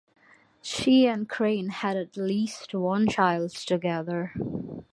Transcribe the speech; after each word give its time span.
She 0.63 1.05
and 1.05 1.29
Crane 1.29 1.69
had 1.69 1.95
at 1.95 2.17
least 2.17 2.73
one 2.73 3.05
child 3.07 3.51
together. 3.51 4.33